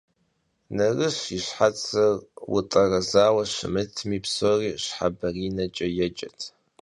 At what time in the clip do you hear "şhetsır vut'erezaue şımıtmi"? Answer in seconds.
1.47-4.17